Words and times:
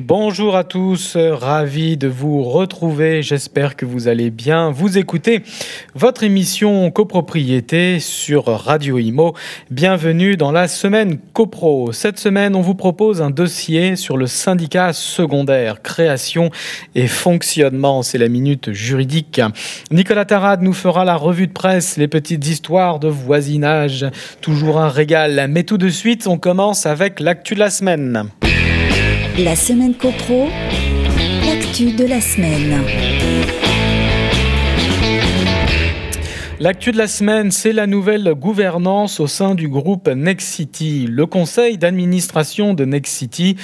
Bonjour 0.00 0.56
à 0.56 0.64
tous, 0.64 1.16
ravi 1.16 1.96
de 1.96 2.08
vous 2.08 2.42
retrouver. 2.42 3.22
J'espère 3.22 3.76
que 3.76 3.86
vous 3.86 4.08
allez 4.08 4.30
bien. 4.30 4.72
Vous 4.72 4.98
écoutez 4.98 5.44
votre 5.94 6.24
émission 6.24 6.90
copropriété 6.90 8.00
sur 8.00 8.46
Radio 8.46 8.98
Imo. 8.98 9.34
Bienvenue 9.70 10.36
dans 10.36 10.50
la 10.50 10.66
semaine 10.66 11.18
copro. 11.32 11.92
Cette 11.92 12.18
semaine, 12.18 12.56
on 12.56 12.60
vous 12.60 12.74
propose 12.74 13.22
un 13.22 13.30
dossier 13.30 13.94
sur 13.94 14.16
le 14.16 14.26
syndicat 14.26 14.92
secondaire, 14.92 15.80
création 15.80 16.50
et 16.96 17.06
fonctionnement. 17.06 18.02
C'est 18.02 18.18
la 18.18 18.28
minute 18.28 18.72
juridique. 18.72 19.40
Nicolas 19.92 20.24
Tarade 20.24 20.62
nous 20.62 20.72
fera 20.72 21.04
la 21.04 21.14
revue 21.14 21.46
de 21.46 21.52
presse, 21.52 21.98
les 21.98 22.08
petites 22.08 22.44
histoires 22.48 22.98
de 22.98 23.06
voisinage. 23.06 24.04
Toujours 24.40 24.80
un 24.80 24.88
régal. 24.88 25.46
Mais 25.48 25.62
tout 25.62 25.78
de 25.78 25.88
suite, 25.88 26.26
on 26.26 26.36
commence 26.36 26.84
avec 26.84 27.20
l'actu 27.20 27.54
de 27.54 27.60
la 27.60 27.70
semaine. 27.70 28.24
La 29.38 29.56
semaine 29.56 29.94
copro, 29.94 30.48
l'actu 31.44 31.90
de 31.92 32.04
la 32.04 32.20
semaine. 32.20 32.84
L'actu 36.64 36.92
de 36.92 36.96
la 36.96 37.08
semaine, 37.08 37.50
c'est 37.50 37.74
la 37.74 37.86
nouvelle 37.86 38.32
gouvernance 38.32 39.20
au 39.20 39.26
sein 39.26 39.54
du 39.54 39.68
groupe 39.68 40.08
Nexity. 40.08 41.06
Le 41.06 41.26
conseil 41.26 41.76
d'administration 41.76 42.72
de 42.72 42.86
Nexity, 42.86 43.56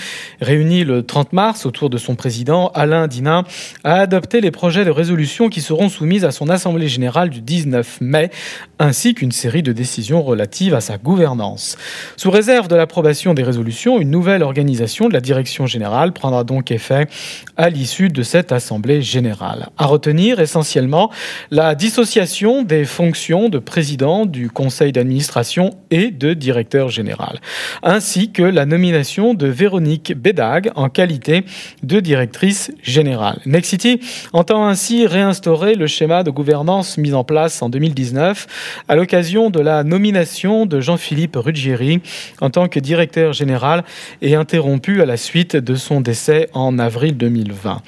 réuni 0.43 0.85
le 0.85 1.03
30 1.03 1.33
mars 1.33 1.65
autour 1.65 1.89
de 1.89 1.97
son 1.97 2.15
président 2.15 2.71
Alain 2.75 3.07
Dinin, 3.07 3.45
a 3.85 3.95
adopté 4.01 4.43
les 4.43 4.51
projets 4.51 4.85
de 4.85 4.91
résolution 4.91 5.49
qui 5.49 5.63
seront 5.63 5.89
soumis 5.89 6.27
à 6.27 6.31
son 6.31 6.51
assemblée 6.51 6.89
générale 6.89 7.31
du 7.31 7.41
19 7.41 8.03
mai, 8.03 8.31
ainsi 8.79 9.15
qu'une 9.15 9.33
série 9.33 9.63
de 9.63 9.73
décisions 9.73 10.21
relatives 10.23 10.75
à 10.75 10.83
sa 10.83 10.99
gouvernance. 10.99 11.79
Sous 12.19 12.31
réserve 12.31 12.69
de 12.69 12.77
l'approbation 12.77 13.33
des 13.33 13.45
résolutions, 13.45 13.99
une 13.99 14.11
nouvelle 14.11 14.43
organisation 14.43 15.09
de 15.09 15.15
la 15.15 15.23
direction 15.23 15.65
générale 15.65 16.13
prendra 16.13 16.45
donc 16.45 16.71
effet 16.71 17.07
à 17.57 17.71
l'issue 17.71 18.11
de 18.11 18.23
cette 18.23 18.53
assemblée 18.53 19.01
générale. 19.01 19.71
À 19.79 19.87
retenir 19.87 20.39
essentiellement 20.39 21.11
la 21.51 21.75
dissociation 21.75 22.63
des 22.63 22.90
fonctions 22.91 23.49
de 23.49 23.59
président 23.59 24.27
du 24.27 24.51
conseil 24.51 24.93
d'administration 24.93 25.71
et 25.91 26.11
de 26.11 26.35
directeur 26.35 26.89
général, 26.89 27.41
ainsi 27.83 28.33
que 28.33 28.43
la 28.43 28.67
nomination 28.67 29.33
de 29.33 29.47
Véronique 29.47 30.13
Bédag 30.15 30.71
en 30.75 30.89
qualité 30.89 31.45
de 31.83 32.01
directrice 32.01 32.73
générale. 32.83 33.39
Nexity 33.47 34.01
entend 34.33 34.67
ainsi 34.67 35.07
réinstaurer 35.07 35.77
le 35.77 35.87
schéma 35.87 36.23
de 36.25 36.31
gouvernance 36.31 36.99
mis 36.99 37.15
en 37.15 37.25
place 37.25 37.63
en 37.63 37.69
2019 37.69 38.85
à 38.89 38.97
l'occasion 38.97 39.51
de 39.51 39.61
la 39.61 39.85
nomination 39.85 40.67
de 40.67 40.81
Jean-Philippe 40.81 41.37
Ruggieri 41.37 42.01
en 42.41 42.51
tant 42.51 42.69
que 42.69 42.81
directeur 42.81 43.33
général 43.33 43.85
et 44.21 44.35
interrompu 44.35 45.01
à 45.01 45.07
la 45.07 45.17
suite 45.17 45.57
de 45.57 45.77
son 45.77 46.01
décès 46.01 46.49
en 46.53 46.79
avril 46.79 47.17
2020. 47.17 47.83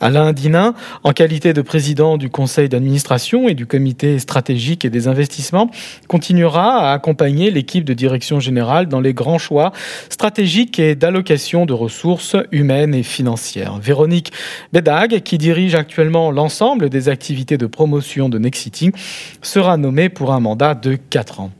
Alain 0.00 0.32
Dinin, 0.32 0.74
en 1.02 1.12
qualité 1.12 1.52
de 1.52 1.62
président 1.62 2.16
du 2.18 2.30
conseil 2.30 2.68
d'administration 2.68 3.48
et 3.48 3.54
du 3.54 3.66
comité 3.66 4.18
stratégique 4.18 4.43
stratégique 4.44 4.84
et 4.84 4.90
des 4.90 5.08
investissements 5.08 5.70
continuera 6.06 6.90
à 6.90 6.92
accompagner 6.92 7.50
l'équipe 7.50 7.82
de 7.82 7.94
direction 7.94 8.40
générale 8.40 8.88
dans 8.88 9.00
les 9.00 9.14
grands 9.14 9.38
choix 9.38 9.72
stratégiques 10.10 10.78
et 10.78 10.94
d'allocation 10.94 11.64
de 11.64 11.72
ressources 11.72 12.36
humaines 12.52 12.94
et 12.94 13.02
financières. 13.02 13.78
Véronique 13.78 14.32
Bédag, 14.70 15.22
qui 15.22 15.38
dirige 15.38 15.74
actuellement 15.74 16.30
l'ensemble 16.30 16.90
des 16.90 17.08
activités 17.08 17.56
de 17.56 17.64
promotion 17.66 18.28
de 18.28 18.38
Nexity, 18.38 18.92
sera 19.40 19.78
nommée 19.78 20.10
pour 20.10 20.34
un 20.34 20.40
mandat 20.40 20.74
de 20.74 20.96
4 20.96 21.40
ans. 21.40 21.50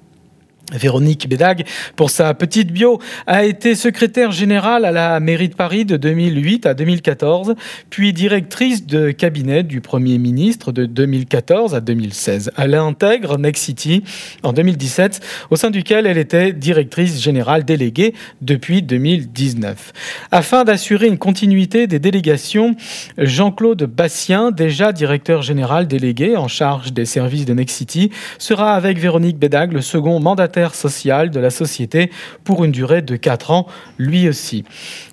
Véronique 0.73 1.29
Bédag, 1.29 1.65
pour 1.95 2.11
sa 2.11 2.33
petite 2.33 2.73
bio, 2.73 2.99
a 3.27 3.45
été 3.45 3.75
secrétaire 3.75 4.33
générale 4.33 4.87
à 4.87 4.93
la 4.93 5.21
mairie 5.21 5.51
de 5.51 5.55
Paris 5.55 5.85
de 5.85 5.99
2008 5.99 6.65
à 6.65 6.73
2014, 6.73 7.55
puis 7.91 8.15
directrice 8.15 8.87
de 8.87 9.11
cabinet 9.11 9.63
du 9.63 9.83
Premier 9.83 10.17
ministre 10.17 10.73
de 10.73 10.87
2014 10.87 11.75
à 11.75 11.81
2016. 11.81 12.51
Elle 12.57 12.75
intègre 12.75 13.37
Next 13.39 13.63
City 13.63 14.05
en 14.43 14.55
2017, 14.55 15.21
au 15.51 15.57
sein 15.57 15.71
duquel 15.71 16.07
elle 16.07 16.19
était 16.19 16.55
directrice 16.55 17.21
générale 17.21 17.65
déléguée 17.65 18.15
depuis 18.41 18.81
2019. 18.81 19.93
Afin 20.31 20.65
d'assurer 20.65 21.09
une 21.09 21.19
continuité 21.19 21.87
des 21.87 21.99
délégations, 21.99 22.75
Jean-Claude 23.19 23.83
Bastien, 23.85 24.51
déjà 24.51 24.93
directeur 24.93 25.43
général 25.43 25.87
délégué 25.87 26.37
en 26.37 26.49
charge 26.49 26.95
des 26.95 27.05
services 27.05 27.45
de 27.45 27.53
Next 27.53 27.77
City, 27.77 28.11
sera 28.39 28.75
avec 28.75 28.99
Véronique 28.99 29.39
Bédag 29.39 29.73
le 29.73 29.83
second 29.83 30.21
mandataire 30.21 30.53
social 30.75 31.31
de 31.31 31.41
la 31.41 31.50
société 31.50 32.10
pour 32.44 32.65
une 32.65 32.72
durée 32.72 33.03
de 33.03 33.16
4 33.16 33.50
ans, 33.50 33.66
lui 33.98 34.28
aussi. 34.28 34.65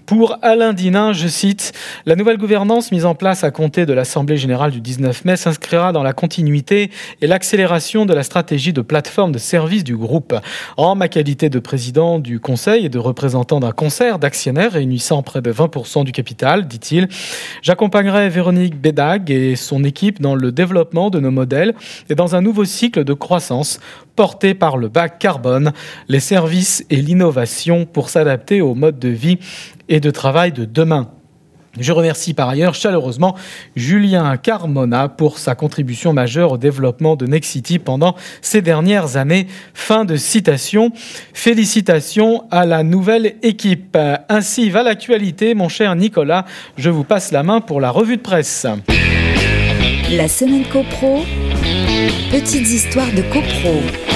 Pour 0.06 0.38
Alain 0.42 0.74
Dinin, 0.74 1.14
je 1.14 1.28
cite, 1.28 1.74
La 2.06 2.16
nouvelle 2.16 2.38
gouvernance 2.38 2.92
mise 2.92 3.06
en 3.06 3.16
place 3.16 3.44
à 3.44 3.52
compter 3.52 3.86
de 3.86 3.94
l'Assemblée 3.94 4.38
générale 4.38 4.72
du 4.72 4.82
19 4.82 5.26
mai 5.26 5.38
s'inscrira 5.38 5.92
dans 5.94 6.04
la 6.04 6.14
continuité 6.14 6.92
et 7.22 7.28
l'accélération 7.28 8.06
de 8.06 8.14
la 8.14 8.24
stratégie 8.24 8.74
de 8.74 8.82
plateforme 8.82 9.32
de 9.32 9.38
service 9.38 9.84
du 9.84 9.96
groupe. 9.96 10.36
En 10.76 10.96
ma 10.96 11.08
qualité 11.08 11.50
de 11.50 11.60
président 11.60 12.20
du 12.20 12.40
conseil 12.40 12.86
et 12.86 12.90
de 12.90 13.00
représentant 13.00 13.60
d'un 13.60 13.72
concert 13.72 14.20
d'actionnaires 14.20 14.74
réunissant 14.74 15.24
près 15.24 15.42
de 15.42 15.52
20% 15.52 16.04
du 16.04 16.12
capital, 16.12 16.68
dit-il, 16.68 17.08
j'accompagnerai 17.62 18.30
Véronique 18.30 18.80
Bédag 18.80 19.30
et 19.30 19.56
son 19.56 19.84
équipe 19.84 20.22
dans 20.22 20.36
le 20.36 20.52
développement 20.52 21.10
de 21.10 21.20
nos 21.20 21.32
modèles 21.32 21.74
et 22.10 22.16
dans 22.16 22.36
un 22.36 22.42
nouveau 22.42 22.66
cycle 22.66 23.04
de 23.04 23.14
croissance 23.14 23.80
porté 24.16 24.54
par 24.54 24.78
le 24.78 24.90
bas 24.90 25.10
carbone, 25.10 25.72
les 26.08 26.20
services 26.20 26.86
et 26.90 26.98
l'innovation 26.98 27.86
pour 27.86 28.10
s'adapter 28.10 28.62
au 28.62 28.76
mode 28.76 29.00
de 29.00 29.08
vie 29.08 29.40
et 29.91 30.00
de 30.00 30.09
travail 30.09 30.52
de 30.53 30.66
demain. 30.66 31.09
Je 31.79 31.91
remercie 31.94 32.34
par 32.34 32.50
ailleurs 32.50 32.75
chaleureusement 32.75 33.35
Julien 33.75 34.35
Carmona 34.35 35.07
pour 35.07 35.38
sa 35.38 35.56
contribution 35.56 36.12
majeure 36.12 36.53
au 36.53 36.57
développement 36.57 37.16
de 37.16 37.25
Nexity 37.25 37.79
pendant 37.79 38.16
ces 38.41 38.62
dernières 38.62 39.16
années. 39.16 39.47
Fin 39.74 40.03
de 40.03 40.18
citation. 40.18 40.91
Félicitations 41.34 42.44
à 42.52 42.66
la 42.66 42.84
nouvelle 42.84 43.35
équipe. 43.41 43.97
Ainsi 44.28 44.69
va 44.69 44.84
l'actualité, 44.84 45.53
mon 45.53 45.69
cher 45.69 45.96
Nicolas. 45.96 46.46
Je 46.78 46.90
vous 46.90 47.06
passe 47.06 47.31
la 47.31 47.44
main 47.44 47.62
pour 47.62 47.79
la 47.79 47.91
revue 47.91 48.18
de 48.18 48.22
presse. 48.22 48.68
La 50.12 50.28
semaine 50.28 50.66
CoPro, 50.72 51.23
petites 52.31 52.68
histoires 52.68 53.12
de 53.16 53.22
CoPro. 53.22 54.11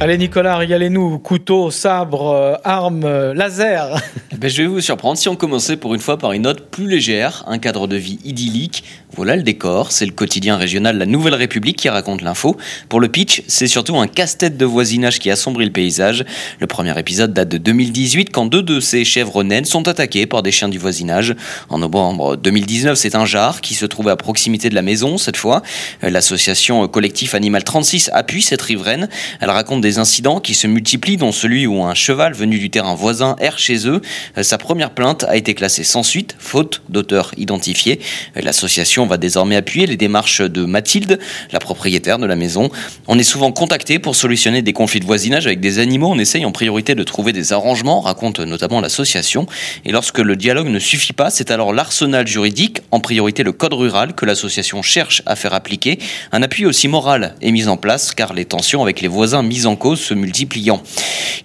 Allez 0.00 0.18
Nicolas, 0.18 0.56
régalez-nous, 0.56 1.18
couteau, 1.20 1.70
sabre, 1.70 2.28
euh, 2.28 2.54
arme, 2.64 3.04
euh, 3.04 3.32
laser. 3.32 3.96
Ben, 4.44 4.50
je 4.50 4.60
vais 4.60 4.68
vous 4.68 4.82
surprendre 4.82 5.16
si 5.16 5.26
on 5.30 5.36
commençait 5.36 5.78
pour 5.78 5.94
une 5.94 6.02
fois 6.02 6.18
par 6.18 6.32
une 6.32 6.42
note 6.42 6.68
plus 6.68 6.86
légère, 6.86 7.44
un 7.46 7.56
cadre 7.56 7.86
de 7.86 7.96
vie 7.96 8.18
idyllique. 8.26 8.84
Voilà 9.16 9.36
le 9.36 9.42
décor, 9.42 9.90
c'est 9.90 10.04
le 10.04 10.12
quotidien 10.12 10.58
régional 10.58 10.98
La 10.98 11.06
Nouvelle 11.06 11.34
République 11.34 11.78
qui 11.78 11.88
raconte 11.88 12.20
l'info. 12.20 12.58
Pour 12.90 13.00
le 13.00 13.08
pitch, 13.08 13.42
c'est 13.46 13.68
surtout 13.68 13.96
un 13.96 14.06
casse-tête 14.06 14.58
de 14.58 14.64
voisinage 14.66 15.18
qui 15.18 15.30
assombrit 15.30 15.64
le 15.64 15.72
paysage. 15.72 16.26
Le 16.58 16.66
premier 16.66 16.98
épisode 16.98 17.32
date 17.32 17.48
de 17.48 17.56
2018 17.56 18.32
quand 18.32 18.44
deux 18.44 18.62
de 18.62 18.80
ces 18.80 19.06
chèvres 19.06 19.44
naines 19.44 19.64
sont 19.64 19.88
attaquées 19.88 20.26
par 20.26 20.42
des 20.42 20.52
chiens 20.52 20.68
du 20.68 20.76
voisinage. 20.76 21.34
En 21.70 21.78
novembre 21.78 22.36
2019, 22.36 22.98
c'est 22.98 23.14
un 23.14 23.24
jar 23.24 23.62
qui 23.62 23.74
se 23.74 23.86
trouvait 23.86 24.10
à 24.10 24.16
proximité 24.16 24.68
de 24.68 24.74
la 24.74 24.82
maison 24.82 25.16
cette 25.16 25.38
fois. 25.38 25.62
L'association 26.02 26.86
Collectif 26.88 27.34
Animal 27.34 27.64
36 27.64 28.10
appuie 28.12 28.42
cette 28.42 28.60
riveraine. 28.60 29.08
Elle 29.40 29.50
raconte 29.50 29.80
des 29.80 29.98
incidents 29.98 30.40
qui 30.40 30.52
se 30.52 30.66
multiplient, 30.66 31.16
dont 31.16 31.32
celui 31.32 31.66
où 31.66 31.82
un 31.82 31.94
cheval 31.94 32.34
venu 32.34 32.58
du 32.58 32.68
terrain 32.68 32.94
voisin 32.94 33.36
erre 33.38 33.58
chez 33.58 33.88
eux. 33.88 34.02
Sa 34.42 34.58
première 34.58 34.90
plainte 34.90 35.24
a 35.24 35.36
été 35.36 35.54
classée 35.54 35.84
sans 35.84 36.02
suite, 36.02 36.34
faute 36.40 36.82
d'auteur 36.88 37.30
identifié. 37.36 38.00
L'association 38.34 39.06
va 39.06 39.16
désormais 39.16 39.54
appuyer 39.54 39.86
les 39.86 39.96
démarches 39.96 40.40
de 40.40 40.64
Mathilde, 40.64 41.20
la 41.52 41.60
propriétaire 41.60 42.18
de 42.18 42.26
la 42.26 42.34
maison. 42.34 42.68
On 43.06 43.16
est 43.16 43.22
souvent 43.24 43.52
contacté 43.52 44.00
pour 44.00 44.16
solutionner 44.16 44.60
des 44.60 44.72
conflits 44.72 44.98
de 44.98 45.04
voisinage 45.04 45.46
avec 45.46 45.60
des 45.60 45.78
animaux. 45.78 46.10
On 46.10 46.18
essaye 46.18 46.44
en 46.44 46.50
priorité 46.50 46.96
de 46.96 47.04
trouver 47.04 47.32
des 47.32 47.52
arrangements, 47.52 48.00
raconte 48.00 48.40
notamment 48.40 48.80
l'association. 48.80 49.46
Et 49.84 49.92
lorsque 49.92 50.18
le 50.18 50.34
dialogue 50.34 50.68
ne 50.68 50.80
suffit 50.80 51.12
pas, 51.12 51.30
c'est 51.30 51.52
alors 51.52 51.72
l'arsenal 51.72 52.26
juridique, 52.26 52.80
en 52.90 52.98
priorité 52.98 53.44
le 53.44 53.52
code 53.52 53.74
rural, 53.74 54.14
que 54.14 54.26
l'association 54.26 54.82
cherche 54.82 55.22
à 55.26 55.36
faire 55.36 55.54
appliquer. 55.54 56.00
Un 56.32 56.42
appui 56.42 56.66
aussi 56.66 56.88
moral 56.88 57.36
est 57.40 57.52
mis 57.52 57.68
en 57.68 57.76
place 57.76 58.12
car 58.12 58.34
les 58.34 58.46
tensions 58.46 58.82
avec 58.82 59.00
les 59.00 59.08
voisins 59.08 59.44
mis 59.44 59.66
en 59.66 59.76
cause 59.76 60.00
se 60.00 60.14
multipliant. 60.14 60.82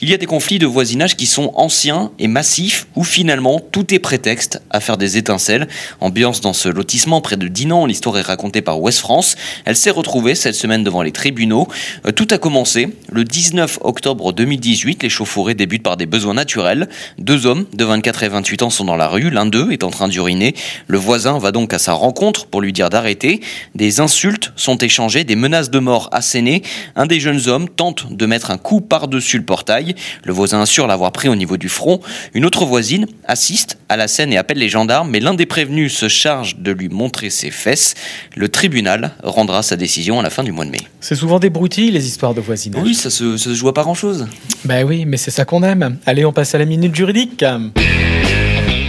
Il 0.01 0.09
y 0.09 0.13
a 0.13 0.17
des 0.17 0.25
conflits 0.25 0.57
de 0.57 0.65
voisinage 0.65 1.15
qui 1.15 1.27
sont 1.27 1.51
anciens 1.55 2.11
et 2.17 2.27
massifs 2.27 2.78
où 2.95 3.03
finalement 3.03 3.59
tout 3.59 3.93
est 3.93 3.99
prétexte 3.99 4.61
à 4.69 4.79
faire 4.79 4.97
des 4.97 5.17
étincelles. 5.17 5.67
Ambiance 6.01 6.41
dans 6.41 6.53
ce 6.53 6.69
lotissement 6.69 7.21
près 7.21 7.37
de 7.37 7.47
Dinan, 7.47 7.85
l'histoire 7.85 8.17
est 8.17 8.23
racontée 8.23 8.61
par 8.61 8.81
Ouest 8.81 8.99
France. 8.99 9.35
Elle 9.65 9.75
s'est 9.75 9.89
retrouvée 9.89 10.35
cette 10.35 10.55
semaine 10.55 10.83
devant 10.83 11.01
les 11.01 11.11
tribunaux. 11.11 11.67
Euh, 12.05 12.11
tout 12.11 12.27
a 12.31 12.37
commencé 12.37 12.89
le 13.11 13.23
19 13.23 13.79
octobre 13.81 14.33
2018. 14.33 15.03
Les 15.03 15.09
chauffourées 15.09 15.55
débutent 15.55 15.83
par 15.83 15.97
des 15.97 16.05
besoins 16.05 16.33
naturels. 16.33 16.89
Deux 17.17 17.45
hommes 17.45 17.65
de 17.73 17.85
24 17.85 18.23
et 18.23 18.29
28 18.29 18.63
ans 18.63 18.69
sont 18.69 18.85
dans 18.85 18.95
la 18.95 19.07
rue, 19.07 19.29
l'un 19.29 19.45
d'eux 19.45 19.71
est 19.71 19.83
en 19.83 19.89
train 19.89 20.07
d'uriner. 20.07 20.55
Le 20.87 20.97
voisin 20.97 21.37
va 21.37 21.51
donc 21.51 21.73
à 21.73 21.79
sa 21.79 21.93
rencontre 21.93 22.47
pour 22.47 22.61
lui 22.61 22.73
dire 22.73 22.89
d'arrêter. 22.89 23.41
Des 23.75 23.99
insultes 23.99 24.51
sont 24.55 24.77
échangées, 24.77 25.23
des 25.23 25.35
menaces 25.35 25.69
de 25.69 25.79
mort 25.79 26.09
assénées. 26.11 26.63
Un 26.95 27.05
des 27.05 27.19
jeunes 27.19 27.47
hommes 27.47 27.69
tente 27.69 28.13
de 28.13 28.25
mettre 28.25 28.51
un 28.51 28.57
coup 28.57 28.81
par-dessus 28.81 29.37
le 29.37 29.45
portail. 29.45 29.95
Le 30.23 30.33
voisin 30.33 30.61
assure 30.61 30.87
l'avoir 30.87 31.11
pris 31.11 31.29
au 31.29 31.35
niveau 31.35 31.57
du 31.57 31.69
front. 31.69 31.99
Une 32.33 32.45
autre 32.45 32.65
voisine 32.69 33.07
assiste 33.27 33.77
à 33.89 33.97
la 33.97 34.07
scène 34.07 34.31
et 34.31 34.37
appelle 34.37 34.59
les 34.59 34.69
gendarmes, 34.69 35.09
mais 35.09 35.19
l'un 35.19 35.33
des 35.33 35.45
prévenus 35.45 35.93
se 35.93 36.07
charge 36.07 36.57
de 36.57 36.71
lui 36.71 36.87
montrer 36.87 37.29
ses 37.29 37.51
fesses. 37.51 37.95
Le 38.35 38.47
tribunal 38.47 39.11
rendra 39.23 39.63
sa 39.63 39.75
décision 39.75 40.19
à 40.19 40.23
la 40.23 40.29
fin 40.29 40.43
du 40.43 40.51
mois 40.51 40.65
de 40.65 40.69
mai. 40.69 40.81
C'est 41.01 41.15
souvent 41.15 41.39
des 41.39 41.49
broutilles, 41.49 41.91
les 41.91 42.07
histoires 42.07 42.33
de 42.33 42.41
voisinage. 42.41 42.81
Oui, 42.83 42.93
ça 42.93 43.09
se, 43.09 43.35
ça 43.35 43.49
se 43.49 43.55
joue 43.55 43.67
à 43.67 43.73
pas 43.73 43.83
grand-chose. 43.83 44.27
Ben 44.63 44.85
oui, 44.85 45.05
mais 45.05 45.17
c'est 45.17 45.31
ça 45.31 45.43
qu'on 45.43 45.63
aime. 45.63 45.97
Allez, 46.05 46.23
on 46.23 46.31
passe 46.31 46.55
à 46.55 46.57
la 46.59 46.65
minute 46.65 46.95
juridique. 46.95 47.43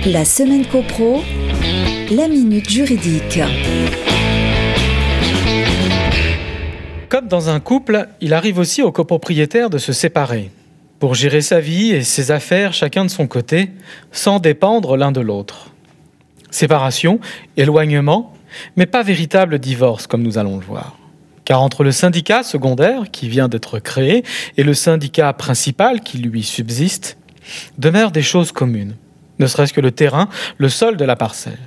La 0.06 0.25
semaine 0.25 0.67
copro, 0.67 1.25
la 2.11 2.29
minute 2.29 2.69
juridique. 2.69 3.41
Comme 7.09 7.27
dans 7.27 7.49
un 7.49 7.59
couple, 7.59 8.06
il 8.21 8.35
arrive 8.35 8.59
aussi 8.59 8.82
aux 8.82 8.93
copropriétaires 8.93 9.71
de 9.71 9.79
se 9.79 9.93
séparer 9.93 10.50
pour 11.00 11.14
gérer 11.14 11.41
sa 11.41 11.58
vie 11.58 11.91
et 11.91 12.05
ses 12.05 12.31
affaires 12.31 12.73
chacun 12.73 13.05
de 13.05 13.11
son 13.11 13.26
côté, 13.26 13.70
sans 14.12 14.38
dépendre 14.38 14.97
l'un 14.97 15.11
de 15.11 15.20
l'autre. 15.20 15.73
Séparation, 16.50 17.20
éloignement, 17.56 18.35
mais 18.76 18.87
pas 18.87 19.02
véritable 19.02 19.58
divorce 19.58 20.06
comme 20.06 20.23
nous 20.23 20.38
allons 20.38 20.58
le 20.58 20.64
voir. 20.64 20.97
Car 21.44 21.62
entre 21.62 21.82
le 21.82 21.91
syndicat 21.91 22.43
secondaire 22.43 23.11
qui 23.11 23.29
vient 23.29 23.49
d'être 23.49 23.79
créé 23.79 24.25
et 24.56 24.62
le 24.62 24.75
syndicat 24.75 25.32
principal 25.32 26.00
qui 26.00 26.19
lui 26.19 26.43
subsiste, 26.43 27.17
demeurent 27.79 28.12
des 28.12 28.23
choses 28.23 28.53
communes, 28.53 28.94
ne 29.38 29.46
serait-ce 29.46 29.73
que 29.73 29.81
le 29.81 29.91
terrain, 29.91 30.29
le 30.58 30.69
sol 30.69 30.96
de 30.96 31.05
la 31.05 31.17
parcelle. 31.17 31.58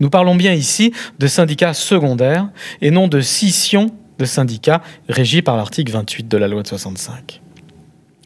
Nous 0.00 0.10
parlons 0.10 0.34
bien 0.34 0.52
ici 0.52 0.92
de 1.18 1.26
syndicats 1.28 1.72
secondaires 1.74 2.48
et 2.82 2.90
non 2.90 3.06
de 3.08 3.20
scission 3.20 3.92
de 4.18 4.24
syndicats 4.24 4.82
régis 5.08 5.42
par 5.42 5.56
l'article 5.56 5.92
28 5.92 6.28
de 6.28 6.36
la 6.36 6.48
loi 6.48 6.62
de 6.62 6.68
65. 6.68 7.40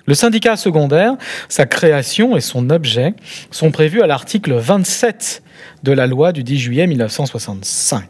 Le 0.06 0.14
syndicat 0.14 0.56
secondaire, 0.56 1.16
sa 1.48 1.66
création 1.66 2.36
et 2.36 2.40
son 2.40 2.70
objet 2.70 3.14
sont 3.50 3.70
prévus 3.70 4.02
à 4.02 4.06
l'article 4.06 4.54
27 4.54 5.42
de 5.82 5.92
la 5.92 6.06
loi 6.06 6.32
du 6.32 6.42
10 6.42 6.58
juillet 6.58 6.86
1965. 6.86 8.08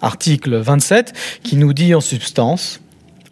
Article 0.00 0.56
27 0.56 1.12
qui 1.42 1.56
nous 1.56 1.72
dit 1.72 1.94
en 1.94 2.00
substance 2.00 2.80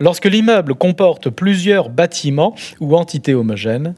Lorsque 0.00 0.26
l'immeuble 0.26 0.76
comporte 0.76 1.28
plusieurs 1.28 1.88
bâtiments 1.88 2.54
ou 2.78 2.96
entités 2.96 3.34
homogènes, 3.34 3.94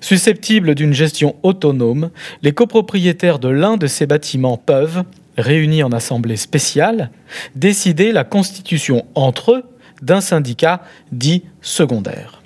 susceptibles 0.00 0.74
d'une 0.74 0.92
gestion 0.92 1.36
autonome, 1.42 2.10
les 2.42 2.52
copropriétaires 2.52 3.38
de 3.38 3.48
l'un 3.48 3.78
de 3.78 3.86
ces 3.86 4.06
bâtiments 4.06 4.58
peuvent, 4.58 5.04
réunis 5.38 5.82
en 5.82 5.92
assemblée 5.92 6.36
spéciale, 6.36 7.10
décider 7.54 8.12
la 8.12 8.24
constitution 8.24 9.06
entre 9.14 9.52
eux 9.52 9.64
d'un 10.02 10.20
syndicat 10.20 10.82
dit 11.12 11.44
secondaire. 11.62 12.37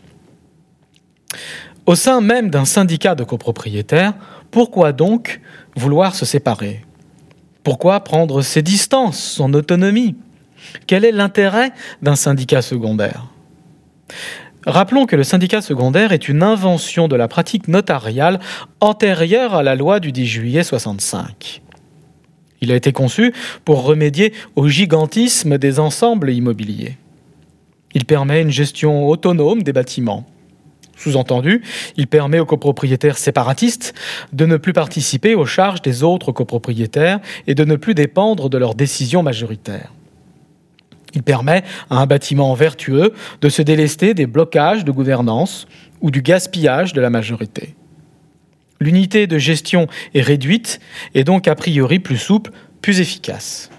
Au 1.87 1.95
sein 1.95 2.21
même 2.21 2.51
d'un 2.51 2.65
syndicat 2.65 3.15
de 3.15 3.25
copropriétaires, 3.25 4.15
pourquoi 4.51 4.93
donc 4.93 5.41
vouloir 5.77 6.15
se 6.15 6.25
séparer? 6.25 6.85
Pourquoi 7.65 8.01
prendre 8.01 8.43
ses 8.43 8.63
distances, 8.63 9.19
son 9.19 9.55
autonomie? 9.55 10.17
Quel 10.87 11.05
est 11.05 11.13
l'intérêt 11.13 11.73
d'un 12.03 12.17
syndicat 12.17 12.63
secondaire? 12.63 13.27
Rappelons 14.65 15.07
que 15.07 15.17
le 15.17 15.25
syndicat 15.25 15.61
secondaire 15.61 16.13
est 16.13 16.29
une 16.29 16.43
invention 16.43 17.09
de 17.09 17.17
la 17.17 17.27
pratique 17.27 17.67
notariale 17.67 18.39
antérieure 18.81 19.55
à 19.55 19.63
la 19.63 19.75
loi 19.75 19.99
du 19.99 20.13
10 20.13 20.27
juillet 20.27 20.63
65. 20.63 21.63
Il 22.61 22.71
a 22.71 22.77
été 22.77 22.93
conçu 22.93 23.35
pour 23.65 23.83
remédier 23.83 24.33
au 24.55 24.69
gigantisme 24.69 25.59
des 25.59 25.81
ensembles 25.81 26.31
immobiliers. 26.31 26.97
Il 27.93 28.05
permet 28.05 28.41
une 28.41 28.51
gestion 28.51 29.09
autonome 29.09 29.65
des 29.65 29.73
bâtiments. 29.73 30.27
Sous-entendu, 30.97 31.63
il 31.97 32.07
permet 32.07 32.39
aux 32.39 32.47
copropriétaires 32.47 33.19
séparatistes 33.19 33.95
de 34.33 34.47
ne 34.47 34.57
plus 34.57 34.73
participer 34.73 35.35
aux 35.35 35.47
charges 35.47 35.83
des 35.83 36.03
autres 36.03 36.33
copropriétaires 36.33 37.21
et 37.47 37.55
de 37.55 37.65
ne 37.65 37.77
plus 37.77 37.95
dépendre 37.95 38.49
de 38.49 38.59
leurs 38.59 38.75
décisions 38.75 39.23
majoritaires. 39.23 39.93
Il 41.15 41.23
permet 41.23 41.63
à 41.91 41.97
un 41.99 42.07
bâtiment 42.07 42.55
vertueux 42.55 43.13
de 43.41 43.49
se 43.49 43.63
délester 43.63 44.15
des 44.15 44.27
blocages 44.27 44.85
de 44.85 44.93
gouvernance 44.93 45.67
ou 46.01 46.11
du 46.11 46.23
gaspillage 46.23 46.93
de 46.93 47.01
la 47.01 47.11
majorité. 47.11 47.75
L'unité 48.81 49.27
de 49.27 49.39
gestion 49.39 49.87
est 50.15 50.23
réduite 50.23 50.81
et 51.15 51.25
donc 51.25 51.49
a 51.49 51.55
priori 51.55 52.01
plus 52.01 52.17
souple, 52.17 52.51
plus 52.81 53.01
efficace. 53.01 53.71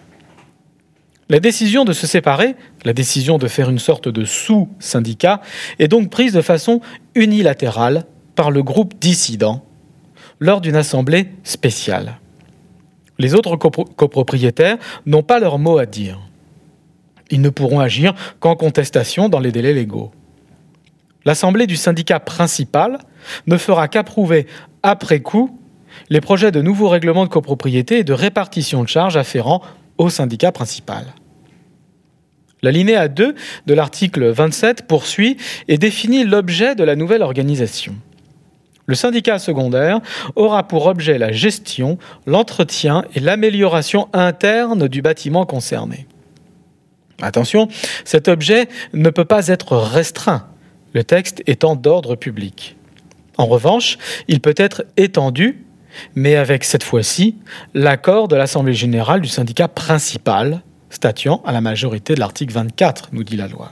La 1.30 1.40
décision 1.40 1.86
de 1.86 1.94
se 1.94 2.06
séparer, 2.06 2.56
la 2.84 2.94
décision 2.94 3.38
de 3.38 3.48
faire 3.48 3.70
une 3.70 3.80
sorte 3.80 4.10
de 4.10 4.26
sous-syndicat, 4.26 5.42
est 5.80 5.88
donc 5.88 6.10
prise 6.10 6.34
de 6.34 6.42
façon 6.42 6.82
unilatérale 7.16 8.06
par 8.36 8.52
le 8.52 8.64
groupe 8.64 8.96
dissident 9.00 9.64
lors 10.40 10.60
d'une 10.60 10.76
assemblée 10.76 11.30
spéciale. 11.44 12.20
Les 13.20 13.36
autres 13.36 13.56
copropriétaires 13.56 14.78
n'ont 15.06 15.24
pas 15.24 15.40
leur 15.40 15.60
mot 15.60 15.78
à 15.78 15.86
dire. 15.86 16.20
Ils 17.30 17.42
ne 17.42 17.50
pourront 17.50 17.80
agir 17.80 18.14
qu'en 18.40 18.56
contestation 18.56 19.30
dans 19.30 19.40
les 19.40 19.52
délais 19.52 19.74
légaux. 19.74 20.12
L'assemblée 21.26 21.68
du 21.68 21.78
syndicat 21.78 22.20
principal 22.20 22.98
ne 23.48 23.58
fera 23.58 23.88
qu'approuver 23.88 24.46
après 24.82 25.22
coup 25.22 25.58
les 26.10 26.22
projets 26.22 26.52
de 26.52 26.62
nouveaux 26.62 26.90
règlements 26.90 27.24
de 27.24 27.30
copropriété 27.30 28.00
et 28.00 28.04
de 28.04 28.14
répartition 28.14 28.84
de 28.84 28.90
charges 28.90 29.16
afférents 29.16 29.62
au 29.98 30.10
syndicat 30.10 30.52
principal. 30.52 31.06
La 32.62 32.72
linéa 32.72 33.10
2 33.10 33.36
de 33.66 33.74
l'article 33.74 34.30
27 34.30 34.88
poursuit 34.88 35.38
et 35.68 35.78
définit 35.78 36.24
l'objet 36.24 36.76
de 36.76 36.84
la 36.84 36.96
nouvelle 36.96 37.22
organisation. 37.22 37.96
Le 38.86 38.96
syndicat 38.96 39.40
secondaire 39.40 40.02
aura 40.36 40.68
pour 40.68 40.88
objet 40.88 41.18
la 41.18 41.32
gestion, 41.32 41.98
l'entretien 42.26 43.04
et 43.16 43.20
l'amélioration 43.20 44.10
interne 44.14 44.88
du 44.88 45.02
bâtiment 45.02 45.46
concerné. 45.46 46.08
Attention, 47.22 47.68
cet 48.04 48.28
objet 48.28 48.68
ne 48.94 49.10
peut 49.10 49.26
pas 49.26 49.48
être 49.48 49.78
restreint, 49.78 50.48
le 50.94 51.04
texte 51.04 51.42
étant 51.48 51.76
d'ordre 51.76 52.16
public. 52.16 52.76
En 53.38 53.46
revanche, 53.46 53.98
il 54.28 54.42
peut 54.42 54.56
être 54.58 54.84
étendu, 54.98 55.66
mais 56.16 56.36
avec 56.36 56.64
cette 56.64 56.84
fois-ci 56.84 57.36
l'accord 57.74 58.28
de 58.28 58.36
l'Assemblée 58.36 58.74
générale 58.74 59.22
du 59.22 59.30
syndicat 59.30 59.68
principal, 59.68 60.62
statuant 60.90 61.42
à 61.46 61.52
la 61.52 61.62
majorité 61.62 62.16
de 62.16 62.20
l'article 62.20 62.54
24, 62.54 63.10
nous 63.12 63.24
dit 63.24 63.38
la 63.38 63.48
loi. 63.48 63.72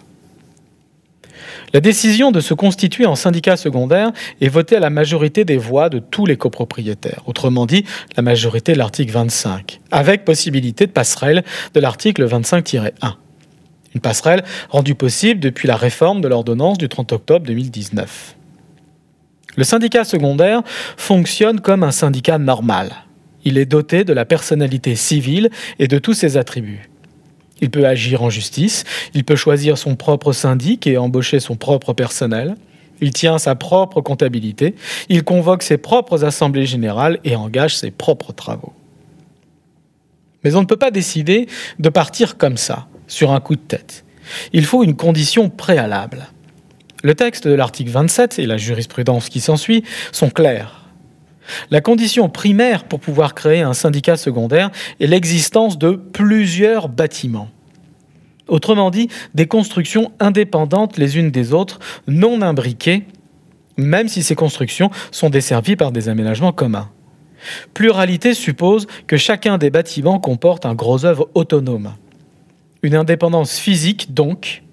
La 1.73 1.79
décision 1.79 2.31
de 2.31 2.41
se 2.41 2.53
constituer 2.53 3.05
en 3.05 3.15
syndicat 3.15 3.55
secondaire 3.55 4.11
est 4.41 4.49
votée 4.49 4.75
à 4.75 4.79
la 4.79 4.89
majorité 4.89 5.45
des 5.45 5.57
voix 5.57 5.89
de 5.89 5.99
tous 5.99 6.25
les 6.25 6.35
copropriétaires, 6.35 7.23
autrement 7.27 7.65
dit 7.65 7.85
la 8.17 8.23
majorité 8.23 8.73
de 8.73 8.77
l'article 8.77 9.13
25, 9.13 9.79
avec 9.89 10.25
possibilité 10.25 10.85
de 10.85 10.91
passerelle 10.91 11.43
de 11.73 11.79
l'article 11.79 12.27
25-1. 12.27 12.91
Une 13.93 14.01
passerelle 14.01 14.43
rendue 14.69 14.95
possible 14.95 15.39
depuis 15.39 15.67
la 15.67 15.75
réforme 15.75 16.21
de 16.21 16.27
l'ordonnance 16.27 16.77
du 16.77 16.89
30 16.89 17.13
octobre 17.13 17.45
2019. 17.45 18.35
Le 19.57 19.63
syndicat 19.63 20.03
secondaire 20.03 20.61
fonctionne 20.97 21.59
comme 21.59 21.83
un 21.83 21.91
syndicat 21.91 22.37
normal. 22.37 22.93
Il 23.43 23.57
est 23.57 23.65
doté 23.65 24.03
de 24.03 24.13
la 24.13 24.25
personnalité 24.25 24.95
civile 24.95 25.49
et 25.79 25.87
de 25.87 25.97
tous 25.97 26.13
ses 26.13 26.37
attributs. 26.37 26.89
Il 27.59 27.69
peut 27.69 27.85
agir 27.85 28.23
en 28.23 28.29
justice, 28.29 28.85
il 29.13 29.23
peut 29.23 29.35
choisir 29.35 29.77
son 29.77 29.95
propre 29.95 30.33
syndic 30.33 30.87
et 30.87 30.97
embaucher 30.97 31.39
son 31.39 31.55
propre 31.55 31.93
personnel, 31.93 32.55
il 33.01 33.11
tient 33.11 33.37
sa 33.37 33.55
propre 33.55 34.01
comptabilité, 34.01 34.75
il 35.09 35.23
convoque 35.23 35.63
ses 35.63 35.77
propres 35.77 36.23
assemblées 36.23 36.65
générales 36.65 37.19
et 37.23 37.35
engage 37.35 37.75
ses 37.75 37.91
propres 37.91 38.31
travaux. 38.31 38.73
Mais 40.43 40.55
on 40.55 40.61
ne 40.61 40.65
peut 40.65 40.77
pas 40.77 40.91
décider 40.91 41.47
de 41.79 41.89
partir 41.89 42.37
comme 42.37 42.57
ça, 42.57 42.87
sur 43.07 43.31
un 43.31 43.39
coup 43.39 43.55
de 43.55 43.61
tête. 43.61 44.05
Il 44.53 44.65
faut 44.65 44.83
une 44.83 44.95
condition 44.95 45.49
préalable. 45.49 46.27
Le 47.03 47.15
texte 47.15 47.47
de 47.47 47.53
l'article 47.53 47.91
27 47.91 48.39
et 48.39 48.45
la 48.45 48.57
jurisprudence 48.57 49.29
qui 49.29 49.41
s'ensuit 49.41 49.83
sont 50.11 50.29
clairs. 50.29 50.85
La 51.71 51.81
condition 51.81 52.29
primaire 52.29 52.83
pour 52.83 52.99
pouvoir 52.99 53.33
créer 53.33 53.61
un 53.61 53.73
syndicat 53.73 54.17
secondaire 54.17 54.69
est 54.99 55.07
l'existence 55.07 55.77
de 55.77 55.91
plusieurs 55.91 56.89
bâtiments. 56.89 57.49
Autrement 58.47 58.91
dit, 58.91 59.07
des 59.33 59.47
constructions 59.47 60.11
indépendantes 60.19 60.97
les 60.97 61.17
unes 61.17 61.31
des 61.31 61.53
autres, 61.53 61.79
non 62.07 62.41
imbriquées, 62.41 63.03
même 63.77 64.07
si 64.07 64.23
ces 64.23 64.35
constructions 64.35 64.91
sont 65.11 65.29
desservies 65.29 65.75
par 65.75 65.91
des 65.91 66.09
aménagements 66.09 66.51
communs. 66.51 66.89
Pluralité 67.73 68.33
suppose 68.33 68.87
que 69.07 69.17
chacun 69.17 69.57
des 69.57 69.71
bâtiments 69.71 70.19
comporte 70.19 70.65
un 70.65 70.75
gros 70.75 71.05
œuvre 71.05 71.29
autonome. 71.33 71.93
Une 72.83 72.95
indépendance 72.95 73.57
physique 73.57 74.13
donc, 74.13 74.63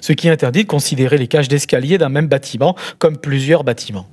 ce 0.00 0.12
qui 0.12 0.28
interdit 0.28 0.64
de 0.64 0.68
considérer 0.68 1.18
les 1.18 1.28
cages 1.28 1.48
d'escalier 1.48 1.98
d'un 1.98 2.08
même 2.08 2.28
bâtiment 2.28 2.76
comme 2.98 3.16
plusieurs 3.16 3.64
bâtiments, 3.64 4.06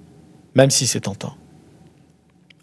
même 0.56 0.72
si 0.72 0.88
c'est 0.88 1.02
tentant. 1.02 1.36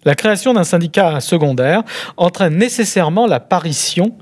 La 0.05 0.15
création 0.15 0.53
d'un 0.53 0.65
syndicat 0.65 1.21
secondaire 1.21 1.83
entraîne 2.17 2.57
nécessairement 2.57 3.27
l'apparition 3.27 4.17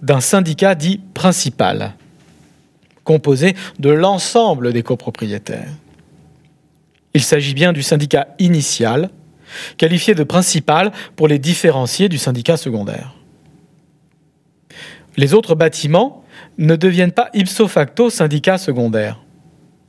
d'un 0.00 0.20
syndicat 0.20 0.74
dit 0.74 1.00
principal, 1.12 1.94
composé 3.02 3.54
de 3.80 3.90
l'ensemble 3.90 4.72
des 4.72 4.82
copropriétaires. 4.82 5.72
Il 7.14 7.22
s'agit 7.22 7.54
bien 7.54 7.72
du 7.72 7.82
syndicat 7.82 8.28
initial, 8.38 9.10
qualifié 9.76 10.14
de 10.14 10.24
principal 10.24 10.92
pour 11.16 11.28
les 11.28 11.38
différencier 11.38 12.08
du 12.08 12.18
syndicat 12.18 12.56
secondaire. 12.56 13.14
Les 15.16 15.32
autres 15.34 15.54
bâtiments 15.54 16.23
ne 16.58 16.76
deviennent 16.76 17.12
pas 17.12 17.30
ipso 17.34 17.68
facto 17.68 18.10
syndicats 18.10 18.58
secondaires. 18.58 19.20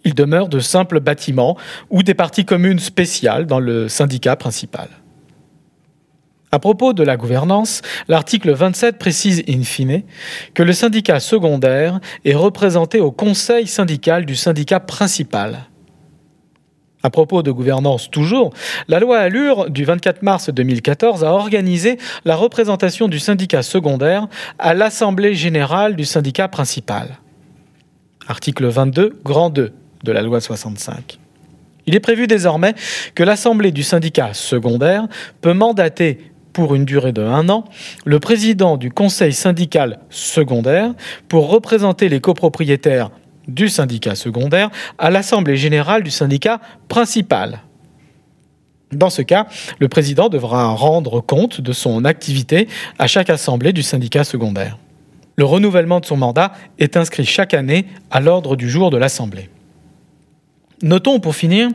Ils 0.04 0.14
demeurent 0.14 0.50
de 0.50 0.60
simples 0.60 1.00
bâtiments 1.00 1.58
ou 1.90 2.04
des 2.04 2.14
parties 2.14 2.46
communes 2.46 2.80
spéciales 2.80 3.48
dans 3.48 3.60
le 3.60 3.90
syndicat 3.90 4.36
principal. 4.36 4.90
À 6.52 6.60
propos 6.60 6.94
de 6.94 7.04
la 7.04 7.18
gouvernance, 7.18 7.82
l'article 8.08 8.54
27 8.54 8.98
précise 8.98 9.44
in 9.50 9.64
fine 9.64 10.04
que 10.54 10.64
le 10.64 10.74
syndicat 10.74 11.20
secondaire 11.20 12.00
est 12.24 12.36
représenté 12.36 13.02
au 13.02 13.12
conseil 13.12 13.68
syndical 13.68 14.26
du 14.26 14.36
syndicat 14.36 14.80
principal. 14.80 15.66
À 17.06 17.12
propos 17.12 17.44
de 17.44 17.52
gouvernance 17.52 18.10
toujours, 18.10 18.52
la 18.88 19.00
loi 19.00 19.20
Allure 19.20 19.70
du 19.70 19.86
24 19.86 20.24
mars 20.24 20.50
2014 20.50 21.24
a 21.24 21.34
organisé 21.34 22.00
la 22.26 22.36
représentation 22.36 23.08
du 23.08 23.20
syndicat 23.20 23.62
secondaire 23.62 24.28
à 24.58 24.74
l'Assemblée 24.74 25.36
générale 25.36 25.96
du 25.96 26.04
syndicat 26.04 26.48
principal. 26.48 27.20
Article 28.28 28.66
22, 28.66 29.20
grand 29.24 29.52
2 29.52 29.72
de 30.04 30.12
la 30.12 30.24
loi 30.24 30.42
65. 30.42 31.20
Il 31.86 31.94
est 31.94 32.00
prévu 32.00 32.26
désormais 32.26 32.74
que 33.14 33.22
l'Assemblée 33.22 33.72
du 33.72 33.84
syndicat 33.84 34.34
secondaire 34.34 35.08
peut 35.42 35.54
mandater 35.54 36.32
pour 36.54 36.74
une 36.74 36.86
durée 36.86 37.12
de 37.12 37.22
un 37.22 37.50
an 37.50 37.66
le 38.04 38.20
président 38.20 38.78
du 38.78 38.90
conseil 38.90 39.34
syndical 39.34 40.00
secondaire 40.10 40.96
pour 41.28 41.52
représenter 41.52 42.10
les 42.10 42.20
copropriétaires 42.20 43.12
du 43.48 43.70
syndicat 43.70 44.16
secondaire 44.16 44.70
à 44.98 45.10
l'Assemblée 45.10 45.58
générale 45.58 46.04
du 46.04 46.12
syndicat 46.12 46.60
principal. 46.88 47.62
Dans 48.92 49.10
ce 49.10 49.22
cas, 49.22 49.48
le 49.80 49.88
président 49.88 50.30
devra 50.30 50.68
rendre 50.70 51.20
compte 51.20 51.60
de 51.60 51.74
son 51.74 52.06
activité 52.06 52.68
à 53.00 53.08
chaque 53.08 53.30
assemblée 53.30 53.74
du 53.74 53.84
syndicat 53.84 54.24
secondaire. 54.24 54.78
Le 55.38 55.44
renouvellement 55.44 56.00
de 56.00 56.06
son 56.06 56.18
mandat 56.18 56.54
est 56.80 56.96
inscrit 56.96 57.26
chaque 57.26 57.54
année 57.54 57.86
à 58.10 58.22
l'ordre 58.22 58.56
du 58.56 58.70
jour 58.70 58.90
de 58.90 58.98
l'Assemblée. 58.98 59.50
Notons 60.82 61.20
pour 61.20 61.36
finir 61.36 61.70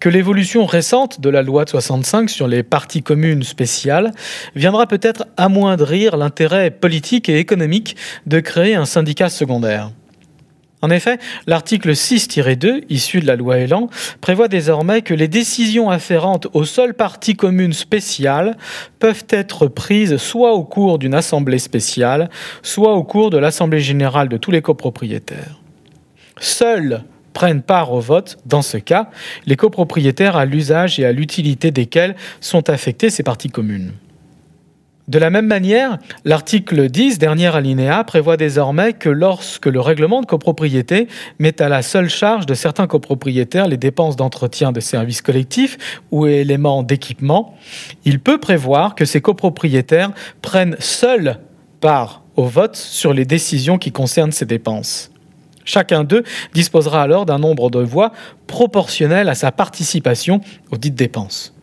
que 0.00 0.08
l'évolution 0.08 0.64
récente 0.64 1.20
de 1.20 1.28
la 1.28 1.42
loi 1.42 1.64
de 1.64 1.70
65 1.70 2.30
sur 2.30 2.46
les 2.46 2.62
parties 2.62 3.02
communes 3.02 3.42
spéciales 3.42 4.12
viendra 4.54 4.86
peut-être 4.86 5.26
amoindrir 5.36 6.16
l'intérêt 6.16 6.70
politique 6.70 7.28
et 7.28 7.38
économique 7.38 7.96
de 8.26 8.40
créer 8.40 8.74
un 8.74 8.86
syndicat 8.86 9.28
secondaire. 9.28 9.90
En 10.84 10.90
effet, 10.90 11.18
l'article 11.46 11.92
6-2, 11.92 12.82
issu 12.90 13.20
de 13.20 13.26
la 13.26 13.36
loi 13.36 13.56
Elan, 13.56 13.88
prévoit 14.20 14.48
désormais 14.48 15.00
que 15.00 15.14
les 15.14 15.28
décisions 15.28 15.88
afférentes 15.88 16.46
aux 16.52 16.66
seules 16.66 16.92
parties 16.92 17.36
communes 17.36 17.72
spéciales 17.72 18.58
peuvent 18.98 19.24
être 19.30 19.66
prises 19.66 20.18
soit 20.18 20.52
au 20.52 20.62
cours 20.62 20.98
d'une 20.98 21.14
assemblée 21.14 21.58
spéciale, 21.58 22.28
soit 22.62 22.92
au 22.92 23.02
cours 23.02 23.30
de 23.30 23.38
l'assemblée 23.38 23.80
générale 23.80 24.28
de 24.28 24.36
tous 24.36 24.50
les 24.50 24.60
copropriétaires. 24.60 25.58
Seuls 26.38 27.02
prennent 27.32 27.62
part 27.62 27.90
au 27.90 28.00
vote, 28.00 28.36
dans 28.44 28.60
ce 28.60 28.76
cas, 28.76 29.08
les 29.46 29.56
copropriétaires 29.56 30.36
à 30.36 30.44
l'usage 30.44 31.00
et 31.00 31.06
à 31.06 31.12
l'utilité 31.12 31.70
desquels 31.70 32.14
sont 32.42 32.68
affectées 32.68 33.08
ces 33.08 33.22
parties 33.22 33.48
communes. 33.48 33.92
De 35.06 35.18
la 35.18 35.28
même 35.28 35.46
manière, 35.46 35.98
l'article 36.24 36.88
10, 36.88 37.18
dernier 37.18 37.54
alinéa, 37.54 38.04
prévoit 38.04 38.38
désormais 38.38 38.94
que 38.94 39.10
lorsque 39.10 39.66
le 39.66 39.80
règlement 39.80 40.22
de 40.22 40.26
copropriété 40.26 41.08
met 41.38 41.60
à 41.60 41.68
la 41.68 41.82
seule 41.82 42.08
charge 42.08 42.46
de 42.46 42.54
certains 42.54 42.86
copropriétaires 42.86 43.68
les 43.68 43.76
dépenses 43.76 44.16
d'entretien 44.16 44.72
de 44.72 44.80
services 44.80 45.20
collectifs 45.20 46.00
ou 46.10 46.26
éléments 46.26 46.82
d'équipement, 46.82 47.54
il 48.06 48.18
peut 48.18 48.38
prévoir 48.38 48.94
que 48.94 49.04
ces 49.04 49.20
copropriétaires 49.20 50.12
prennent 50.40 50.76
seuls 50.78 51.38
part 51.80 52.22
au 52.36 52.44
vote 52.44 52.76
sur 52.76 53.12
les 53.12 53.26
décisions 53.26 53.76
qui 53.76 53.92
concernent 53.92 54.32
ces 54.32 54.46
dépenses. 54.46 55.10
Chacun 55.66 56.04
d'eux 56.04 56.24
disposera 56.54 57.02
alors 57.02 57.26
d'un 57.26 57.38
nombre 57.38 57.70
de 57.70 57.78
voix 57.78 58.12
proportionnel 58.46 59.28
à 59.28 59.34
sa 59.34 59.52
participation 59.52 60.40
aux 60.70 60.78
dites 60.78 60.94
dépenses. 60.94 61.53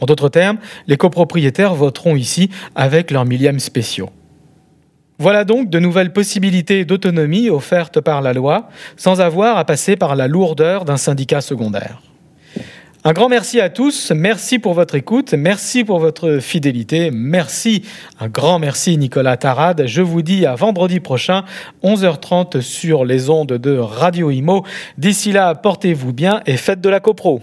En 0.00 0.06
d'autres 0.06 0.28
termes, 0.28 0.58
les 0.86 0.96
copropriétaires 0.96 1.74
voteront 1.74 2.16
ici 2.16 2.50
avec 2.74 3.10
leurs 3.10 3.24
millièmes 3.24 3.60
spéciaux. 3.60 4.10
Voilà 5.18 5.44
donc 5.44 5.70
de 5.70 5.78
nouvelles 5.78 6.12
possibilités 6.12 6.84
d'autonomie 6.84 7.48
offertes 7.48 8.00
par 8.00 8.20
la 8.20 8.34
loi, 8.34 8.68
sans 8.96 9.20
avoir 9.22 9.56
à 9.56 9.64
passer 9.64 9.96
par 9.96 10.14
la 10.14 10.28
lourdeur 10.28 10.84
d'un 10.84 10.98
syndicat 10.98 11.40
secondaire. 11.40 12.02
Un 13.08 13.12
grand 13.12 13.28
merci 13.28 13.60
à 13.60 13.70
tous, 13.70 14.10
merci 14.10 14.58
pour 14.58 14.74
votre 14.74 14.96
écoute, 14.96 15.32
merci 15.32 15.84
pour 15.84 16.00
votre 16.00 16.40
fidélité, 16.40 17.10
merci, 17.12 17.84
un 18.18 18.26
grand 18.26 18.58
merci 18.58 18.98
Nicolas 18.98 19.36
Tarade. 19.36 19.84
Je 19.86 20.02
vous 20.02 20.22
dis 20.22 20.44
à 20.44 20.56
vendredi 20.56 20.98
prochain, 20.98 21.44
11h30 21.84 22.60
sur 22.62 23.04
les 23.04 23.30
ondes 23.30 23.52
de 23.52 23.78
Radio 23.78 24.32
Imo. 24.32 24.64
D'ici 24.98 25.30
là, 25.30 25.54
portez-vous 25.54 26.12
bien 26.12 26.42
et 26.46 26.56
faites 26.56 26.80
de 26.80 26.88
la 26.88 26.98
copro. 26.98 27.42